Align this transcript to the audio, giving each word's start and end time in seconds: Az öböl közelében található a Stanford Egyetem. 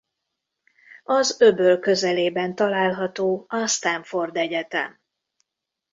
Az 1.03 1.41
öböl 1.41 1.79
közelében 1.79 2.55
található 2.55 3.45
a 3.49 3.67
Stanford 3.67 4.37
Egyetem. 4.37 4.99